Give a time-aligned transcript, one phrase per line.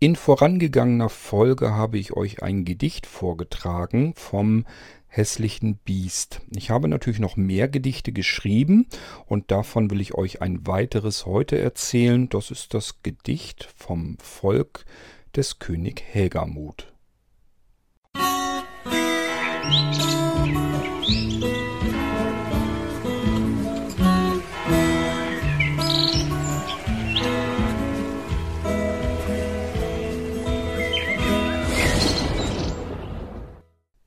[0.00, 4.64] In vorangegangener Folge habe ich euch ein Gedicht vorgetragen vom
[5.08, 6.40] hässlichen Biest.
[6.54, 8.86] Ich habe natürlich noch mehr Gedichte geschrieben
[9.26, 12.28] und davon will ich euch ein weiteres heute erzählen.
[12.28, 14.84] Das ist das Gedicht vom Volk
[15.34, 16.92] des König Helgamut.
[20.44, 21.57] Musik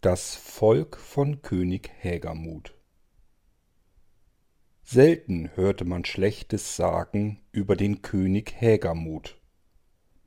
[0.04, 2.74] Das Volk von König Hägermut
[4.82, 9.40] Selten hörte man Schlechtes sagen über den König Hägermut.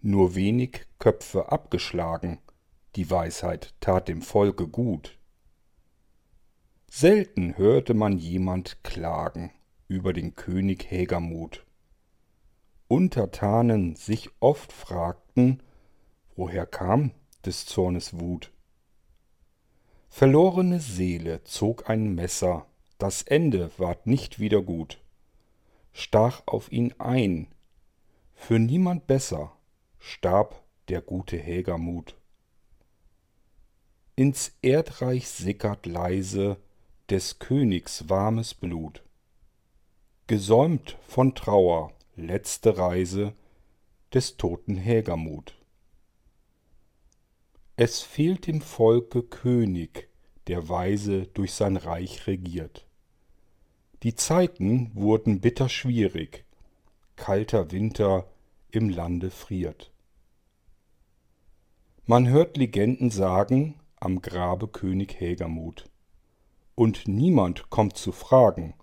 [0.01, 2.39] Nur wenig Köpfe abgeschlagen,
[2.95, 5.19] die Weisheit tat dem Volke gut.
[6.89, 9.51] Selten hörte man jemand klagen
[9.89, 11.67] über den König Hägermut.
[12.87, 15.65] Untertanen sich oft fragten,
[16.37, 17.11] woher kam
[17.45, 18.54] des Zornes Wut.
[20.17, 22.67] Verlorene Seele zog ein Messer,
[22.99, 25.01] das Ende ward nicht wieder gut,
[25.93, 27.49] stach auf ihn ein,
[28.33, 29.57] für niemand besser
[29.99, 32.15] starb der gute Helgamut.
[34.15, 36.59] Ins Erdreich sickert leise
[37.11, 39.03] des Königs warmes Blut.
[40.29, 43.33] Gesäumt von Trauer letzte Reise
[44.13, 45.57] des toten Helgamut.
[47.77, 50.09] Es fehlt dem Volke König,
[50.47, 52.87] der weise durch sein Reich regiert.
[54.05, 56.45] Die Zeiten wurden bitter schwierig,
[57.17, 58.31] kalter Winter
[58.71, 59.91] im Lande friert.
[62.07, 65.91] Man hört Legenden sagen am Grabe König Helgamut,
[66.77, 68.75] und niemand kommt zu fragen,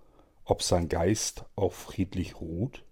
[0.44, 2.84] ob sein Geist auch friedlich ruht?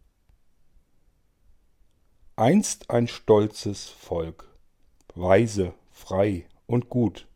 [2.36, 4.48] Einst ein stolzes Volk,
[5.14, 7.28] weise frei und gut.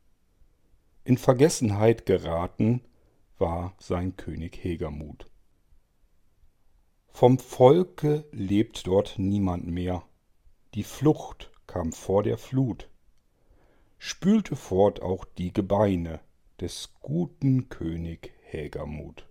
[1.04, 2.80] In Vergessenheit geraten
[3.38, 5.30] war sein König Hegermut.
[7.08, 10.02] Vom Volke lebt dort niemand mehr.
[10.74, 12.88] Die Flucht kam vor der Flut,
[13.98, 16.20] spülte fort auch die Gebeine
[16.60, 19.26] des guten König Hägermut.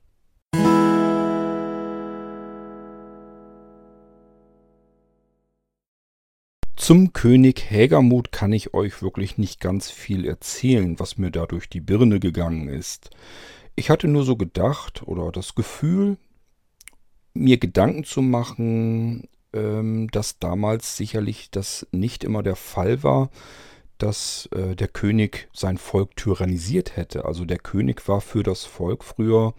[6.84, 11.70] Zum König Hägermut kann ich euch wirklich nicht ganz viel erzählen, was mir da durch
[11.70, 13.10] die Birne gegangen ist.
[13.76, 16.18] Ich hatte nur so gedacht oder das Gefühl,
[17.34, 23.30] mir Gedanken zu machen, ähm, dass damals sicherlich das nicht immer der Fall war,
[23.98, 27.24] dass äh, der König sein Volk tyrannisiert hätte.
[27.24, 29.54] Also der König war für das Volk früher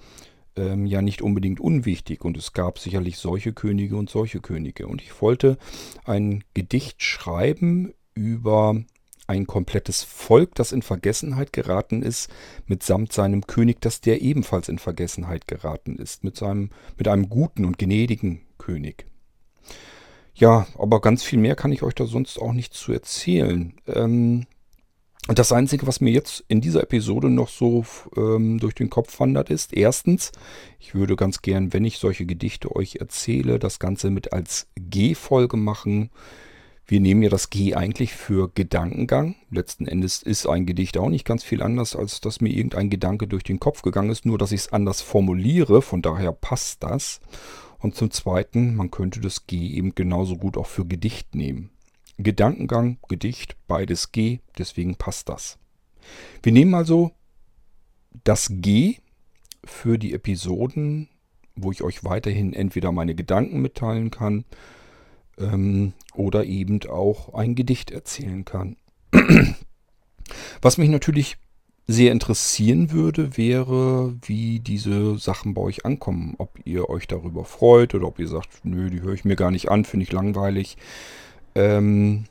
[0.57, 4.87] ähm, ja nicht unbedingt unwichtig und es gab sicherlich solche Könige und solche Könige.
[4.87, 5.59] Und ich wollte
[6.05, 8.77] ein Gedicht schreiben über
[9.27, 12.31] ein komplettes Volk, das in Vergessenheit geraten ist,
[12.67, 17.65] mitsamt seinem König, dass der ebenfalls in Vergessenheit geraten ist, mit, seinem, mit einem guten
[17.65, 19.07] und gnädigen König.
[20.35, 23.75] Ja, aber ganz viel mehr kann ich euch da sonst auch nicht zu erzählen.
[23.87, 24.47] Ähm,
[25.27, 29.21] und das Einzige, was mir jetzt in dieser Episode noch so ähm, durch den Kopf
[29.21, 30.33] wandert, ist, erstens,
[30.79, 35.57] ich würde ganz gern, wenn ich solche Gedichte euch erzähle, das Ganze mit als G-Folge
[35.57, 36.11] machen.
[36.87, 39.37] Wir nehmen ja das G eigentlich für Gedankengang.
[39.51, 43.27] Letzten Endes ist ein Gedicht auch nicht ganz viel anders, als dass mir irgendein Gedanke
[43.27, 47.21] durch den Kopf gegangen ist, nur dass ich es anders formuliere, von daher passt das.
[47.79, 51.71] Und zum Zweiten, man könnte das G eben genauso gut auch für Gedicht nehmen.
[52.19, 55.59] Gedankengang, Gedicht, beides G, deswegen passt das.
[56.43, 57.11] Wir nehmen also
[58.25, 58.99] das G
[59.65, 61.09] für die Episoden,
[61.57, 64.45] wo ich euch weiterhin entweder meine Gedanken mitteilen kann
[65.39, 68.77] ähm, oder eben auch ein Gedicht erzählen kann.
[70.63, 71.37] Was mich natürlich
[71.87, 76.35] sehr interessieren würde, wäre, wie diese Sachen bei euch ankommen.
[76.39, 79.51] Ob ihr euch darüber freut oder ob ihr sagt, nö, die höre ich mir gar
[79.51, 80.79] nicht an, finde ich langweilig.
[81.55, 82.25] Ähm,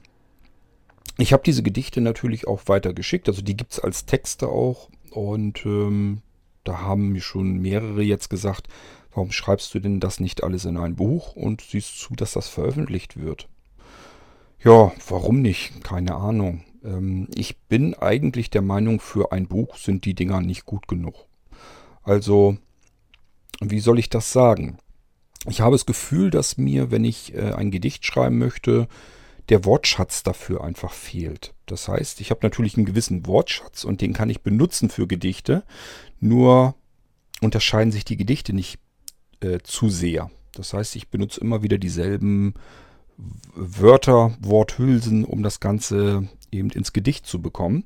[1.17, 3.27] ich habe diese Gedichte natürlich auch weiter geschickt.
[3.27, 4.89] Also die gibt es als Texte auch.
[5.11, 6.21] Und ähm,
[6.63, 8.67] da haben mir schon mehrere jetzt gesagt,
[9.13, 12.47] warum schreibst du denn das nicht alles in ein Buch und siehst zu, dass das
[12.47, 13.47] veröffentlicht wird?
[14.63, 15.83] Ja, warum nicht?
[15.83, 16.63] Keine Ahnung.
[16.83, 21.25] Ähm, ich bin eigentlich der Meinung, für ein Buch sind die Dinger nicht gut genug.
[22.01, 22.57] Also,
[23.61, 24.77] wie soll ich das sagen?
[25.47, 28.87] Ich habe das Gefühl, dass mir, wenn ich äh, ein Gedicht schreiben möchte,
[29.49, 31.53] der Wortschatz dafür einfach fehlt.
[31.65, 35.63] Das heißt, ich habe natürlich einen gewissen Wortschatz und den kann ich benutzen für Gedichte,
[36.19, 36.75] nur
[37.41, 38.79] unterscheiden sich die Gedichte nicht
[39.41, 40.31] äh, zu sehr.
[40.53, 42.53] Das heißt, ich benutze immer wieder dieselben
[43.55, 47.85] Wörter, Worthülsen, um das Ganze eben ins Gedicht zu bekommen.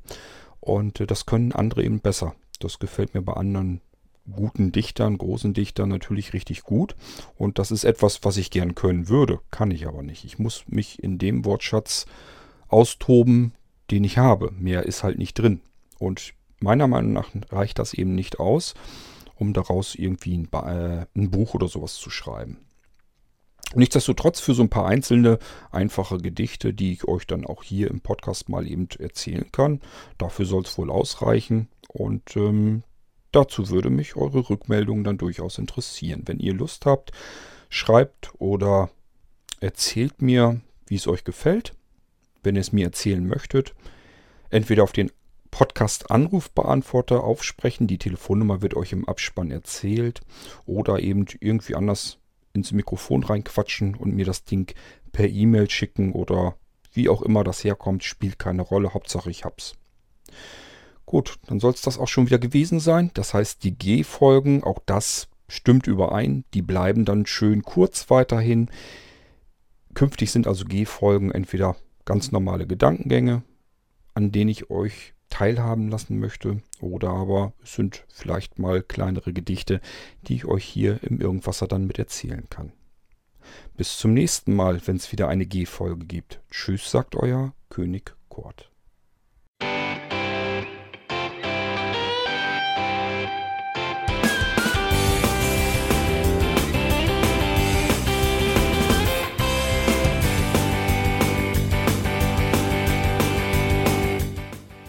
[0.59, 2.35] Und äh, das können andere eben besser.
[2.59, 3.81] Das gefällt mir bei anderen
[4.31, 6.95] guten Dichtern, großen Dichtern natürlich richtig gut.
[7.35, 10.25] Und das ist etwas, was ich gern können würde, kann ich aber nicht.
[10.25, 12.05] Ich muss mich in dem Wortschatz
[12.67, 13.53] austoben,
[13.91, 14.51] den ich habe.
[14.51, 15.61] Mehr ist halt nicht drin.
[15.99, 18.73] Und meiner Meinung nach reicht das eben nicht aus,
[19.35, 22.57] um daraus irgendwie ein, äh, ein Buch oder sowas zu schreiben.
[23.75, 25.39] Nichtsdestotrotz für so ein paar einzelne
[25.71, 29.81] einfache Gedichte, die ich euch dann auch hier im Podcast mal eben erzählen kann.
[30.17, 31.67] Dafür soll es wohl ausreichen.
[31.89, 32.83] Und ähm,
[33.31, 36.23] dazu würde mich eure Rückmeldung dann durchaus interessieren.
[36.25, 37.11] Wenn ihr Lust habt,
[37.69, 38.89] schreibt oder
[39.59, 41.73] erzählt mir, wie es euch gefällt.
[42.43, 43.73] Wenn ihr es mir erzählen möchtet,
[44.49, 45.11] entweder auf den
[45.51, 47.87] Podcast-Anrufbeantworter aufsprechen.
[47.87, 50.21] Die Telefonnummer wird euch im Abspann erzählt.
[50.65, 52.19] Oder eben irgendwie anders
[52.53, 54.73] ins Mikrofon reinquatschen und mir das Ding
[55.11, 56.55] per E-Mail schicken oder
[56.93, 58.93] wie auch immer das herkommt, spielt keine Rolle.
[58.93, 59.75] Hauptsache ich hab's.
[61.07, 63.11] Gut, dann soll es das auch schon wieder gewesen sein.
[63.13, 66.43] Das heißt, die G-Folgen, auch das stimmt überein.
[66.53, 68.69] Die bleiben dann schön kurz weiterhin.
[69.93, 73.43] Künftig sind also G-Folgen entweder ganz normale Gedankengänge,
[74.15, 79.79] an denen ich euch teilhaben lassen möchte, oder aber es sind vielleicht mal kleinere Gedichte,
[80.23, 82.73] die ich euch hier im Irgendwasser dann mit erzählen kann.
[83.77, 86.41] Bis zum nächsten Mal, wenn es wieder eine G-Folge gibt.
[86.51, 88.71] Tschüss, sagt euer König Kurt.